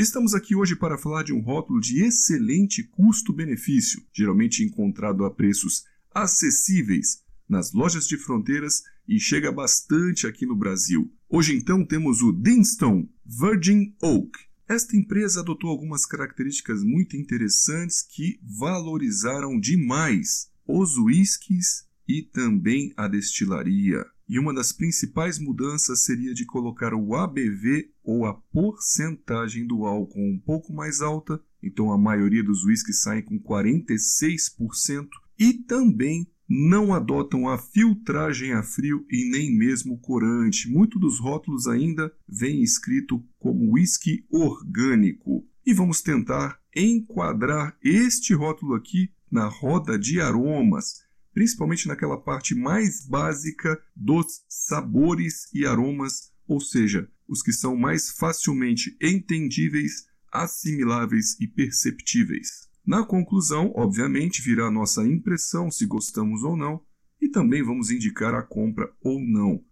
[0.00, 5.84] Estamos aqui hoje para falar de um rótulo de excelente custo-benefício, geralmente encontrado a preços
[6.10, 11.12] acessíveis nas lojas de fronteiras e chega bastante aqui no Brasil.
[11.28, 14.30] Hoje então temos o Dinston Virgin Oak.
[14.66, 23.06] Esta empresa adotou algumas características muito interessantes que valorizaram demais os whiskies e também a
[23.06, 24.06] destilaria.
[24.30, 30.20] E uma das principais mudanças seria de colocar o ABV ou a porcentagem do álcool
[30.20, 36.94] um pouco mais alta, então a maioria dos whiskies saem com 46%, e também não
[36.94, 40.70] adotam a filtragem a frio e nem mesmo corante.
[40.70, 45.44] Muito dos rótulos ainda vem escrito como whisky orgânico.
[45.66, 51.02] E vamos tentar enquadrar este rótulo aqui na roda de aromas,
[51.32, 58.10] principalmente naquela parte mais básica dos sabores e aromas, ou seja, os que são mais
[58.10, 62.68] facilmente entendíveis, assimiláveis e perceptíveis.
[62.84, 66.80] Na conclusão, obviamente, virá a nossa impressão se gostamos ou não,
[67.20, 69.62] e também vamos indicar a compra ou não.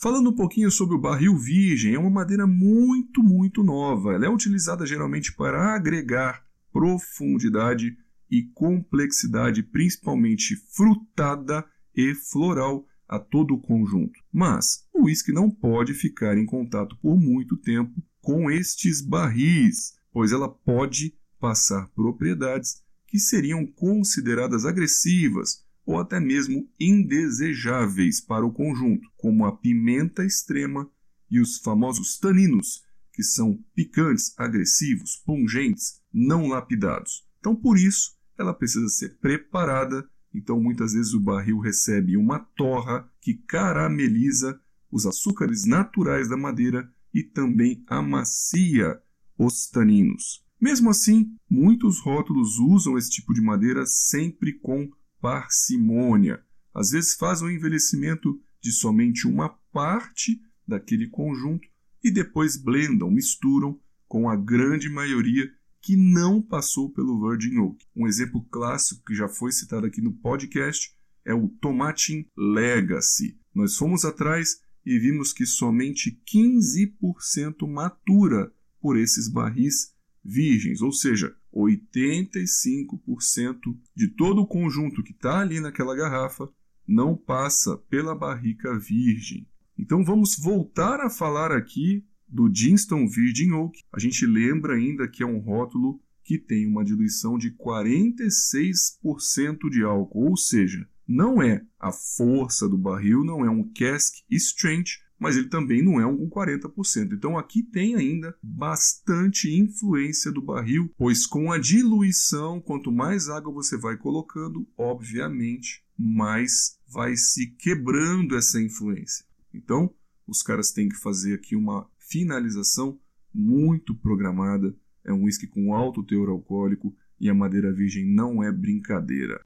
[0.00, 4.14] Falando um pouquinho sobre o barril virgem, é uma madeira muito, muito nova.
[4.14, 7.96] Ela é utilizada geralmente para agregar profundidade
[8.30, 14.20] e complexidade, principalmente frutada e floral, a todo o conjunto.
[14.30, 20.32] Mas o uísque não pode ficar em contato por muito tempo com estes barris pois
[20.32, 29.08] ela pode passar propriedades que seriam consideradas agressivas ou até mesmo indesejáveis para o conjunto,
[29.16, 30.90] como a pimenta extrema
[31.30, 32.82] e os famosos taninos,
[33.12, 37.24] que são picantes, agressivos, pungentes, não lapidados.
[37.38, 40.08] Então, por isso, ela precisa ser preparada.
[40.32, 46.90] Então, muitas vezes o barril recebe uma torra que carameliza os açúcares naturais da madeira
[47.12, 49.00] e também amacia
[49.38, 50.44] os taninos.
[50.60, 56.42] Mesmo assim, muitos rótulos usam esse tipo de madeira sempre com parcimônia.
[56.74, 61.66] Às vezes fazem o envelhecimento de somente uma parte daquele conjunto
[62.02, 65.48] e depois blendam, misturam com a grande maioria
[65.88, 67.82] que não passou pelo Virgin Oak.
[67.96, 70.94] Um exemplo clássico que já foi citado aqui no podcast
[71.24, 73.40] é o Tomatin Legacy.
[73.54, 81.34] Nós fomos atrás e vimos que somente 15% matura por esses barris virgens, ou seja,
[81.54, 86.50] 85% de todo o conjunto que está ali naquela garrafa
[86.86, 89.48] não passa pela barrica virgem.
[89.78, 93.82] Então vamos voltar a falar aqui do Jinston Virgin Oak.
[93.92, 99.82] A gente lembra ainda que é um rótulo que tem uma diluição de 46% de
[99.82, 105.36] álcool, ou seja, não é a força do barril, não é um cask strength, mas
[105.36, 107.12] ele também não é um 40%.
[107.12, 113.52] Então aqui tem ainda bastante influência do barril, pois com a diluição, quanto mais água
[113.52, 119.24] você vai colocando, obviamente, mais vai se quebrando essa influência.
[119.52, 119.92] Então,
[120.28, 123.00] os caras têm que fazer aqui uma finalização
[123.34, 124.76] muito programada.
[125.02, 129.42] É um whisky com alto teor alcoólico e a madeira virgem não é brincadeira.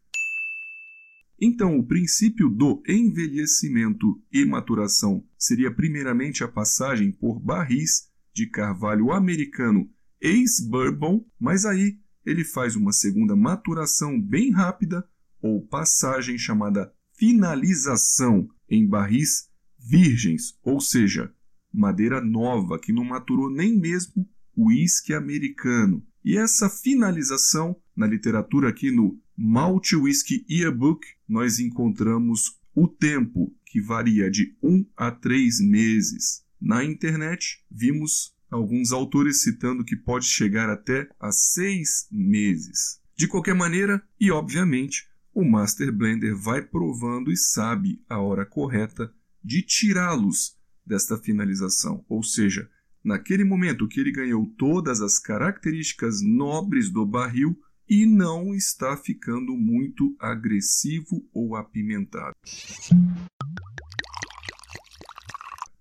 [1.40, 9.12] Então, o princípio do envelhecimento e maturação seria primeiramente a passagem por barris de carvalho
[9.12, 9.88] americano
[10.20, 15.04] ex-bourbon, mas aí ele faz uma segunda maturação bem rápida
[15.40, 19.51] ou passagem chamada finalização em barris
[19.84, 21.32] virgens, ou seja,
[21.72, 26.04] madeira nova que não maturou nem mesmo o uísque americano.
[26.24, 33.80] E essa finalização, na literatura aqui no Malt Whisky Yearbook, nós encontramos o tempo, que
[33.80, 36.44] varia de 1 a 3 meses.
[36.60, 43.00] Na internet, vimos alguns autores citando que pode chegar até a 6 meses.
[43.16, 49.12] De qualquer maneira, e obviamente, o Master Blender vai provando e sabe a hora correta
[49.44, 52.68] de tirá-los desta finalização, ou seja,
[53.04, 57.56] naquele momento que ele ganhou todas as características nobres do barril,
[57.88, 62.32] e não está ficando muito agressivo ou apimentado.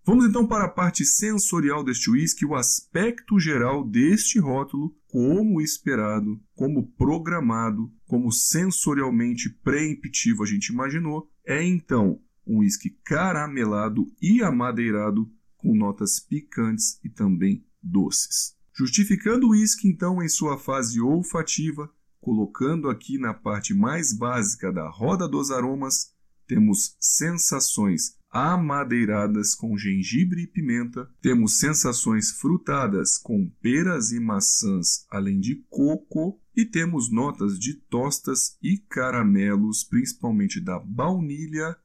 [0.03, 6.37] Vamos então para a parte sensorial deste whisky, o aspecto geral deste rótulo, como esperado,
[6.53, 15.31] como programado, como sensorialmente preemptivo a gente imaginou, é então um whisky caramelado e amadeirado
[15.57, 18.55] com notas picantes e também doces.
[18.73, 21.89] Justificando o whisky então em sua fase olfativa,
[22.19, 26.13] colocando aqui na parte mais básica da roda dos aromas,
[26.47, 35.39] temos sensações amadeiradas com gengibre e pimenta, temos sensações frutadas com peras e maçãs, além
[35.39, 41.75] de coco, e temos notas de tostas e caramelos, principalmente da baunilha,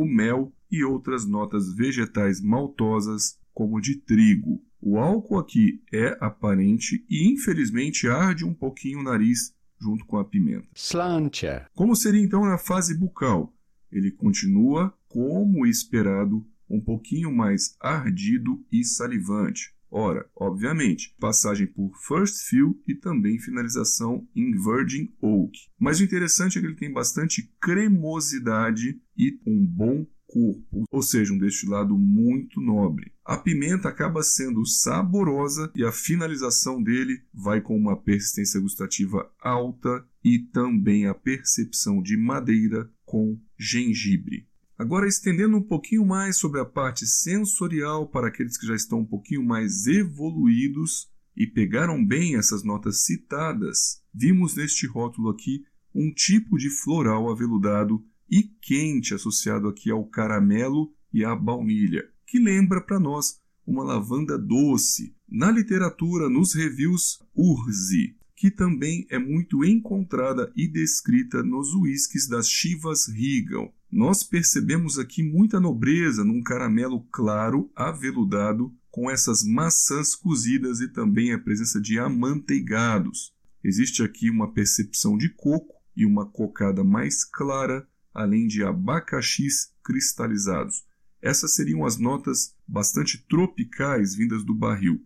[0.00, 4.62] o mel e outras notas vegetais maltosas, como de trigo.
[4.80, 10.24] O álcool aqui é aparente e infelizmente arde um pouquinho o nariz junto com a
[10.24, 10.66] pimenta.
[10.74, 11.66] Slantia.
[11.74, 13.52] Como seria então na fase bucal?
[13.90, 19.74] Ele continua, como esperado, um pouquinho mais ardido e salivante.
[19.94, 25.52] Ora, obviamente, passagem por First Fill e também finalização em Virgin Oak.
[25.78, 31.34] Mas o interessante é que ele tem bastante cremosidade e um bom corpo, ou seja,
[31.34, 33.12] um destilado muito nobre.
[33.22, 40.02] A pimenta acaba sendo saborosa e a finalização dele vai com uma persistência gustativa alta
[40.24, 44.48] e também a percepção de madeira com gengibre.
[44.82, 49.04] Agora, estendendo um pouquinho mais sobre a parte sensorial para aqueles que já estão um
[49.04, 55.62] pouquinho mais evoluídos e pegaram bem essas notas citadas, vimos neste rótulo aqui
[55.94, 62.40] um tipo de floral aveludado e quente associado aqui ao caramelo e à baunilha, que
[62.40, 65.14] lembra para nós uma lavanda doce.
[65.28, 72.48] Na literatura, nos reviews, urze, que também é muito encontrada e descrita nos uísques das
[72.48, 73.72] Chivas Regal.
[73.92, 81.34] Nós percebemos aqui muita nobreza num caramelo claro, aveludado, com essas maçãs cozidas e também
[81.34, 83.34] a presença de amanteigados.
[83.62, 90.86] Existe aqui uma percepção de coco e uma cocada mais clara, além de abacaxis cristalizados.
[91.20, 95.04] Essas seriam as notas bastante tropicais vindas do barril.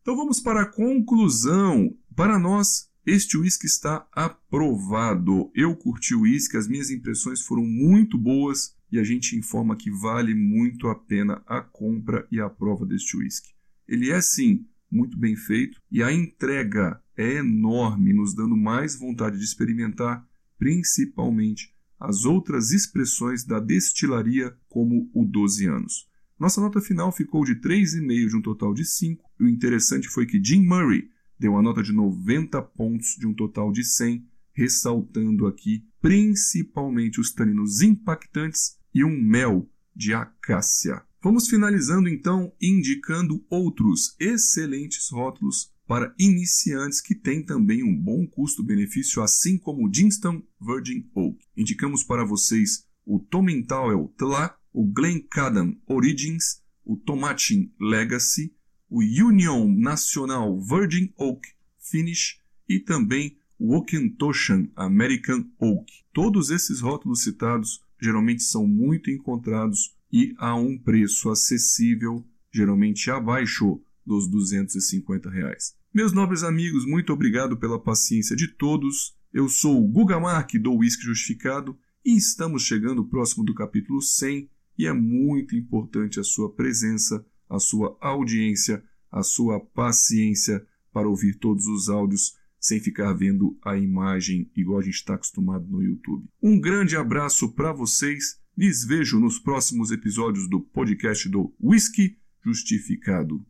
[0.00, 1.94] Então vamos para a conclusão.
[2.16, 5.50] Para nós, este uísque está aprovado.
[5.54, 9.90] Eu curti o uísque, as minhas impressões foram muito boas e a gente informa que
[9.90, 13.50] vale muito a pena a compra e a prova deste uísque.
[13.88, 19.36] Ele é sim muito bem feito e a entrega é enorme, nos dando mais vontade
[19.36, 20.24] de experimentar,
[20.58, 26.08] principalmente as outras expressões da destilaria, como o 12 anos.
[26.38, 30.26] Nossa nota final ficou de 3,5 de um total de 5, e o interessante foi
[30.26, 31.08] que Jim Murray
[31.42, 37.32] deu uma nota de 90 pontos de um total de 100, ressaltando aqui principalmente os
[37.32, 41.02] taninos impactantes e um mel de acácia.
[41.20, 49.20] Vamos finalizando então indicando outros excelentes rótulos para iniciantes que têm também um bom custo-benefício,
[49.20, 51.38] assim como o Jinston Virgin Oak.
[51.56, 58.54] Indicamos para vocês o Tomintower Tla o Glencadam Origins, o Tomatin Legacy,
[58.92, 61.48] o Union Nacional Virgin Oak
[61.78, 65.90] Finish e também o Okentoshan American Oak.
[66.12, 72.22] Todos esses rótulos citados geralmente são muito encontrados e a um preço acessível,
[72.52, 75.74] geralmente abaixo dos 250 reais.
[75.94, 79.16] Meus nobres amigos, muito obrigado pela paciência de todos.
[79.32, 84.50] Eu sou o Guga Mark do Whisky Justificado e estamos chegando próximo do capítulo 100
[84.76, 91.34] e é muito importante a sua presença, a sua audiência, a sua paciência para ouvir
[91.34, 96.24] todos os áudios sem ficar vendo a imagem igual a gente está acostumado no YouTube.
[96.42, 98.40] Um grande abraço para vocês.
[98.56, 103.40] Lhes vejo nos próximos episódios do podcast do Whisky Justificado.